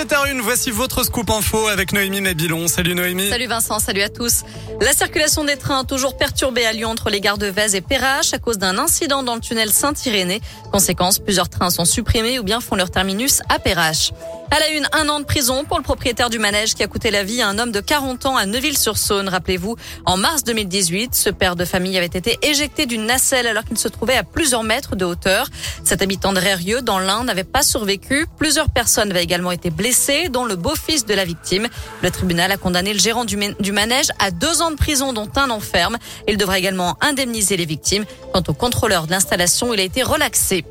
7h01, 0.00 0.40
voici 0.40 0.70
votre 0.70 1.04
scoop 1.04 1.28
info 1.28 1.68
avec 1.68 1.92
Noémie 1.92 2.22
Mabilon. 2.22 2.68
Salut 2.68 2.94
Noémie. 2.94 3.28
Salut 3.28 3.44
Vincent, 3.44 3.78
salut 3.80 4.00
à 4.00 4.08
tous. 4.08 4.44
La 4.80 4.94
circulation 4.94 5.44
des 5.44 5.58
trains 5.58 5.84
toujours 5.84 6.16
perturbée 6.16 6.64
à 6.64 6.72
Lyon 6.72 6.88
entre 6.88 7.10
les 7.10 7.20
gares 7.20 7.36
de 7.36 7.48
Vèze 7.48 7.74
et 7.74 7.82
Perrache 7.82 8.32
à 8.32 8.38
cause 8.38 8.56
d'un 8.56 8.78
incident 8.78 9.22
dans 9.22 9.34
le 9.34 9.42
tunnel 9.42 9.70
Saint-Irénée. 9.70 10.40
Conséquence, 10.72 11.18
plusieurs 11.18 11.50
trains 11.50 11.68
sont 11.68 11.84
supprimés 11.84 12.38
ou 12.38 12.42
bien 12.42 12.60
font 12.60 12.76
leur 12.76 12.90
terminus 12.90 13.42
à 13.50 13.58
Perrache. 13.58 14.12
À 14.52 14.58
la 14.58 14.70
une, 14.70 14.88
un 14.92 15.08
an 15.08 15.20
de 15.20 15.24
prison 15.24 15.62
pour 15.64 15.78
le 15.78 15.84
propriétaire 15.84 16.28
du 16.28 16.40
manège 16.40 16.74
qui 16.74 16.82
a 16.82 16.88
coûté 16.88 17.12
la 17.12 17.22
vie 17.22 17.40
à 17.40 17.46
un 17.46 17.60
homme 17.60 17.70
de 17.70 17.78
40 17.78 18.26
ans 18.26 18.36
à 18.36 18.46
Neuville-sur-Saône. 18.46 19.28
Rappelez-vous, 19.28 19.76
en 20.06 20.16
mars 20.16 20.42
2018, 20.42 21.14
ce 21.14 21.30
père 21.30 21.54
de 21.54 21.64
famille 21.64 21.96
avait 21.96 22.06
été 22.06 22.36
éjecté 22.42 22.86
d'une 22.86 23.06
nacelle 23.06 23.46
alors 23.46 23.64
qu'il 23.64 23.78
se 23.78 23.86
trouvait 23.86 24.16
à 24.16 24.24
plusieurs 24.24 24.64
mètres 24.64 24.96
de 24.96 25.04
hauteur. 25.04 25.46
Cet 25.84 26.02
habitant 26.02 26.32
de 26.32 26.40
Rérieux, 26.40 26.82
dans 26.82 26.98
l'Ain, 26.98 27.22
n'avait 27.22 27.44
pas 27.44 27.62
survécu. 27.62 28.26
Plusieurs 28.38 28.70
personnes 28.70 29.12
avaient 29.12 29.22
également 29.22 29.52
été 29.52 29.70
blessées, 29.70 30.28
dont 30.30 30.44
le 30.44 30.56
beau-fils 30.56 31.06
de 31.06 31.14
la 31.14 31.24
victime. 31.24 31.68
Le 32.02 32.10
tribunal 32.10 32.50
a 32.50 32.56
condamné 32.56 32.92
le 32.92 32.98
gérant 32.98 33.24
du, 33.24 33.36
manège 33.36 34.08
à 34.18 34.32
deux 34.32 34.62
ans 34.62 34.72
de 34.72 34.76
prison, 34.76 35.12
dont 35.12 35.28
un 35.36 35.48
an 35.50 35.60
ferme. 35.60 35.96
Il 36.26 36.38
devra 36.38 36.58
également 36.58 36.96
indemniser 37.02 37.56
les 37.56 37.66
victimes. 37.66 38.04
Quant 38.32 38.42
au 38.48 38.52
contrôleur 38.52 39.06
de 39.06 39.12
l'installation, 39.12 39.72
il 39.72 39.78
a 39.78 39.84
été 39.84 40.02
relaxé. 40.02 40.64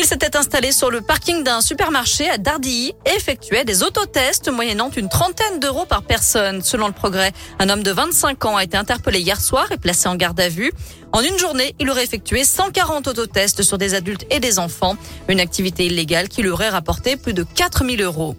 Il 0.00 0.04
s'était 0.04 0.36
installé 0.36 0.70
sur 0.70 0.92
le 0.92 1.00
parking 1.00 1.42
d'un 1.42 1.60
supermarché 1.60 2.30
à 2.30 2.38
Dardilly 2.38 2.92
et 3.04 3.16
effectuait 3.16 3.64
des 3.64 3.82
autotests 3.82 4.48
moyennant 4.48 4.90
une 4.96 5.08
trentaine 5.08 5.58
d'euros 5.58 5.86
par 5.86 6.04
personne. 6.04 6.62
Selon 6.62 6.86
le 6.86 6.92
progrès, 6.92 7.32
un 7.58 7.68
homme 7.68 7.82
de 7.82 7.90
25 7.90 8.44
ans 8.44 8.56
a 8.56 8.62
été 8.62 8.76
interpellé 8.76 9.18
hier 9.18 9.40
soir 9.40 9.72
et 9.72 9.76
placé 9.76 10.08
en 10.08 10.14
garde 10.14 10.38
à 10.38 10.48
vue. 10.48 10.70
En 11.10 11.20
une 11.20 11.36
journée, 11.36 11.74
il 11.80 11.90
aurait 11.90 12.04
effectué 12.04 12.44
140 12.44 13.08
autotests 13.08 13.62
sur 13.62 13.76
des 13.76 13.94
adultes 13.94 14.24
et 14.30 14.38
des 14.38 14.60
enfants. 14.60 14.96
Une 15.26 15.40
activité 15.40 15.86
illégale 15.86 16.28
qui 16.28 16.42
lui 16.42 16.50
aurait 16.50 16.68
rapporté 16.68 17.16
plus 17.16 17.34
de 17.34 17.42
4000 17.42 18.00
euros. 18.00 18.36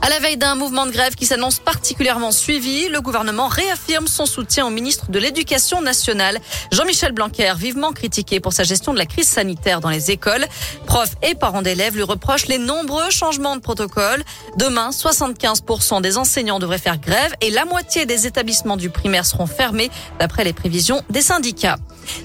À 0.00 0.10
la 0.10 0.20
veille 0.20 0.36
d'un 0.36 0.54
mouvement 0.54 0.86
de 0.86 0.92
grève 0.92 1.16
qui 1.16 1.26
s'annonce 1.26 1.58
particulièrement 1.58 2.30
suivi, 2.30 2.88
le 2.88 3.00
gouvernement 3.00 3.48
réaffirme 3.48 4.06
son 4.06 4.26
soutien 4.26 4.64
au 4.64 4.70
ministre 4.70 5.10
de 5.10 5.18
l'Éducation 5.18 5.82
nationale, 5.82 6.38
Jean-Michel 6.70 7.12
Blanquer, 7.12 7.52
vivement 7.56 7.92
critiqué 7.92 8.38
pour 8.38 8.52
sa 8.52 8.62
gestion 8.62 8.92
de 8.92 8.98
la 8.98 9.06
crise 9.06 9.26
sanitaire 9.26 9.80
dans 9.80 9.90
les 9.90 10.12
écoles. 10.12 10.46
Profs 10.86 11.16
et 11.22 11.34
parents 11.34 11.62
d'élèves 11.62 11.96
lui 11.96 12.04
reprochent 12.04 12.46
les 12.46 12.58
nombreux 12.58 13.10
changements 13.10 13.56
de 13.56 13.60
protocole. 13.60 14.22
Demain, 14.56 14.90
75% 14.90 16.00
des 16.00 16.16
enseignants 16.16 16.60
devraient 16.60 16.78
faire 16.78 16.98
grève 16.98 17.34
et 17.40 17.50
la 17.50 17.64
moitié 17.64 18.06
des 18.06 18.26
établissements 18.26 18.76
du 18.76 18.90
primaire 18.90 19.26
seront 19.26 19.46
fermés, 19.46 19.90
d'après 20.20 20.44
les 20.44 20.52
prévisions 20.52 21.02
des 21.10 21.22
syndicats. 21.22 21.76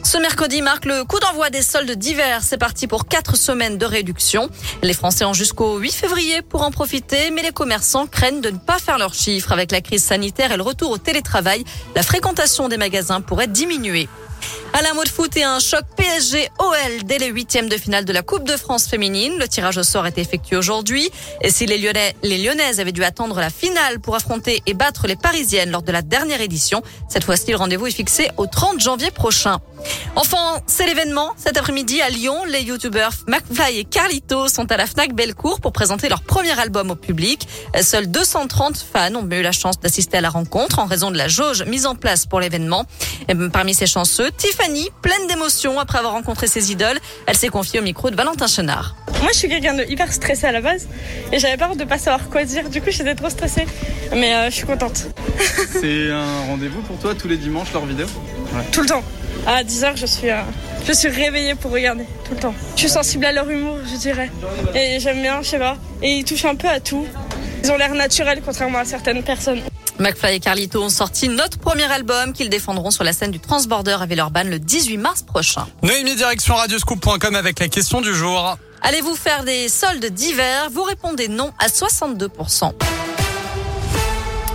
Ce 0.03 0.17
mercredi 0.17 0.61
marque 0.61 0.85
le 0.85 1.03
coup 1.03 1.19
d'envoi 1.19 1.49
des 1.49 1.61
soldes 1.61 1.91
d'hiver. 1.91 2.41
C'est 2.43 2.57
parti 2.57 2.87
pour 2.87 3.07
quatre 3.07 3.35
semaines 3.35 3.77
de 3.77 3.85
réduction. 3.85 4.49
Les 4.81 4.93
Français 4.93 5.25
ont 5.25 5.33
jusqu'au 5.33 5.77
8 5.77 5.91
février 5.91 6.41
pour 6.41 6.61
en 6.61 6.71
profiter, 6.71 7.31
mais 7.31 7.41
les 7.41 7.51
commerçants 7.51 8.07
craignent 8.07 8.41
de 8.41 8.49
ne 8.49 8.57
pas 8.57 8.79
faire 8.79 8.97
leurs 8.97 9.13
chiffres. 9.13 9.51
Avec 9.51 9.71
la 9.71 9.81
crise 9.81 10.03
sanitaire 10.03 10.51
et 10.51 10.57
le 10.57 10.63
retour 10.63 10.91
au 10.91 10.97
télétravail, 10.97 11.63
la 11.95 12.03
fréquentation 12.03 12.69
des 12.69 12.77
magasins 12.77 13.21
pourrait 13.21 13.47
diminuer. 13.47 14.07
À 14.75 14.81
la 14.81 14.93
mot 14.95 15.03
de 15.03 15.09
foot 15.09 15.37
et 15.37 15.43
un 15.43 15.59
choc 15.59 15.83
PSG-OL 15.95 17.03
dès 17.03 17.19
les 17.19 17.27
huitièmes 17.27 17.69
de 17.69 17.77
finale 17.77 18.05
de 18.05 18.13
la 18.13 18.23
Coupe 18.23 18.43
de 18.43 18.57
France 18.57 18.87
féminine. 18.87 19.33
Le 19.37 19.47
tirage 19.47 19.77
au 19.77 19.83
sort 19.83 20.07
est 20.07 20.17
effectué 20.17 20.55
aujourd'hui. 20.55 21.11
Et 21.41 21.51
si 21.51 21.67
les, 21.67 21.77
Lyonnais, 21.77 22.15
les 22.23 22.39
Lyonnaises 22.39 22.79
avaient 22.79 22.91
dû 22.91 23.03
attendre 23.03 23.39
la 23.39 23.51
finale 23.51 23.99
pour 23.99 24.15
affronter 24.15 24.63
et 24.65 24.73
battre 24.73 25.05
les 25.05 25.15
Parisiennes 25.15 25.69
lors 25.69 25.83
de 25.83 25.91
la 25.91 26.01
dernière 26.01 26.41
édition, 26.41 26.81
cette 27.07 27.23
fois-ci 27.23 27.51
le 27.51 27.57
rendez-vous 27.57 27.85
est 27.85 27.91
fixé 27.91 28.29
au 28.37 28.47
30 28.47 28.79
janvier 28.79 29.11
prochain. 29.11 29.59
Enfin, 30.15 30.59
c'est 30.65 30.85
l'événement. 30.85 31.33
Cet 31.37 31.57
après-midi 31.57 32.01
à 32.01 32.09
Lyon, 32.09 32.43
les 32.47 32.61
youtubeurs 32.61 33.11
McFly 33.27 33.79
et 33.79 33.83
Carlito 33.83 34.47
sont 34.47 34.71
à 34.71 34.77
la 34.77 34.87
Fnac 34.87 35.13
Bellecour 35.13 35.59
pour 35.59 35.71
présenter 35.71 36.09
leur 36.09 36.21
premier 36.21 36.57
album 36.59 36.91
au 36.91 36.95
public. 36.95 37.47
Seuls 37.81 38.09
230 38.09 38.77
fans 38.77 39.15
ont 39.15 39.29
eu 39.29 39.41
la 39.41 39.51
chance 39.51 39.79
d'assister 39.79 40.17
à 40.17 40.21
la 40.21 40.29
rencontre 40.29 40.79
en 40.79 40.85
raison 40.85 41.11
de 41.11 41.17
la 41.17 41.27
jauge 41.27 41.63
mise 41.63 41.85
en 41.85 41.95
place 41.95 42.25
pour 42.25 42.39
l'événement. 42.39 42.85
Parmi 43.51 43.73
ces 43.73 43.87
chanceux, 43.87 44.31
Tiffany, 44.37 44.89
pleine 45.01 45.27
d'émotions 45.27 45.79
après 45.79 45.99
avoir 45.99 46.13
rencontré 46.13 46.47
ses 46.47 46.71
idoles, 46.71 46.99
elle 47.27 47.37
s'est 47.37 47.49
confiée 47.49 47.79
au 47.79 47.83
micro 47.83 48.09
de 48.09 48.15
Valentin 48.15 48.47
Chenard. 48.47 48.95
Moi, 49.21 49.31
je 49.31 49.37
suis 49.37 49.47
quelqu'un 49.49 49.73
de 49.73 49.83
hyper 49.83 50.11
stressé 50.11 50.45
à 50.45 50.51
la 50.51 50.61
base 50.61 50.87
et 51.31 51.39
j'avais 51.39 51.57
peur 51.57 51.75
de 51.75 51.83
pas 51.85 51.97
savoir 51.97 52.29
quoi 52.29 52.43
dire. 52.43 52.69
Du 52.69 52.81
coup, 52.81 52.89
j'étais 52.91 53.15
trop 53.15 53.29
stressée. 53.29 53.65
Mais 54.13 54.35
euh, 54.35 54.45
je 54.49 54.55
suis 54.55 54.65
contente. 54.65 55.05
C'est 55.81 56.11
un 56.11 56.41
rendez-vous 56.47 56.81
pour 56.81 56.97
toi 56.99 57.15
tous 57.15 57.27
les 57.27 57.37
dimanches 57.37 57.71
leur 57.73 57.85
vidéo? 57.85 58.05
Ouais. 58.53 58.63
Tout 58.71 58.81
le 58.81 58.87
temps. 58.87 59.03
À 59.47 59.63
10h, 59.63 59.95
je 59.95 60.05
suis, 60.05 60.29
euh, 60.29 60.41
je 60.85 60.91
suis 60.93 61.07
réveillée 61.07 61.55
pour 61.55 61.71
regarder 61.71 62.03
tout 62.25 62.33
le 62.33 62.39
temps. 62.39 62.53
Je 62.75 62.81
suis 62.81 62.89
sensible 62.89 63.25
à 63.25 63.31
leur 63.31 63.49
humour, 63.49 63.77
je 63.89 63.97
dirais. 63.97 64.29
Et 64.75 64.99
j'aime 64.99 65.21
bien, 65.21 65.41
je 65.41 65.47
sais 65.47 65.59
pas. 65.59 65.77
Et 66.01 66.17
ils 66.17 66.25
touchent 66.25 66.45
un 66.45 66.55
peu 66.55 66.67
à 66.67 66.79
tout. 66.79 67.07
Ils 67.63 67.71
ont 67.71 67.77
l'air 67.77 67.93
naturels 67.93 68.41
contrairement 68.45 68.79
à 68.79 68.85
certaines 68.85 69.23
personnes. 69.23 69.61
McFly 69.99 70.35
et 70.35 70.39
Carlito 70.39 70.81
ont 70.81 70.89
sorti 70.89 71.29
notre 71.29 71.57
premier 71.57 71.91
album 71.91 72.33
qu'ils 72.33 72.49
défendront 72.49 72.91
sur 72.91 73.03
la 73.03 73.13
scène 73.13 73.31
du 73.31 73.39
Transborder 73.39 73.97
à 74.01 74.05
Villeurbanne 74.05 74.49
le 74.49 74.59
18 74.59 74.97
mars 74.97 75.21
prochain. 75.21 75.67
Noémie, 75.81 76.15
direction 76.15 76.55
radioscoop.com 76.55 77.35
avec 77.35 77.59
la 77.59 77.67
question 77.67 78.01
du 78.01 78.13
jour. 78.13 78.57
Allez-vous 78.81 79.15
faire 79.15 79.43
des 79.43 79.69
soldes 79.69 80.05
d'hiver 80.05 80.69
Vous 80.71 80.83
répondez 80.83 81.27
non 81.27 81.51
à 81.59 81.67
62%. 81.67 82.73